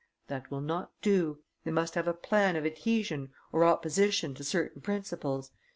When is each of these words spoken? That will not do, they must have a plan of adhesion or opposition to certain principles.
That 0.29 0.49
will 0.49 0.61
not 0.61 0.89
do, 1.03 1.43
they 1.63 1.69
must 1.69 1.93
have 1.93 2.07
a 2.07 2.13
plan 2.15 2.55
of 2.55 2.65
adhesion 2.65 3.31
or 3.51 3.63
opposition 3.63 4.33
to 4.33 4.43
certain 4.43 4.81
principles. 4.81 5.51